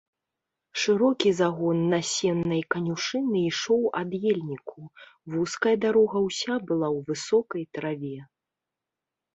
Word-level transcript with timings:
Шырокі 0.83 1.29
загон 1.39 1.77
насеннай 1.91 2.63
канюшыны 2.77 3.39
ішоў 3.51 3.81
ад 4.01 4.09
ельніку, 4.31 4.79
вузкая 5.35 5.75
дарога 5.85 6.17
ўся 6.31 6.53
была 6.67 6.87
ў 6.99 7.11
высокай 7.13 7.63
траве. 7.79 8.19